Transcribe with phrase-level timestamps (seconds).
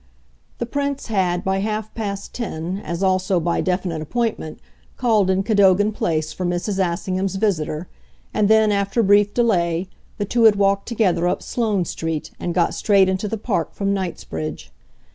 [0.57, 4.57] The Prince had, by half past ten as also by definite appointment
[4.97, 6.83] called in Cadogan Place for Mrs.
[6.83, 7.87] Assingham's visitor,
[8.33, 12.73] and then, after brief delay, the two had walked together up Sloane Street and got
[12.73, 14.71] straight into the Park from Knightsbridge.